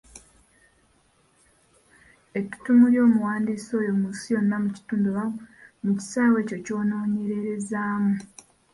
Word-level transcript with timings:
Ettuttumu 2.39 2.85
ly’omuwandiisi 2.91 3.71
oyo 3.79 3.91
mu 3.99 4.07
nsi 4.13 4.27
yonna, 4.33 4.55
mu 4.63 4.69
kitundu 4.75 5.07
oba 5.11 5.25
mu 5.83 5.91
kisaawe 5.99 6.37
ekyo 6.43 6.57
ky’onoonyererezaamu. 6.65 8.13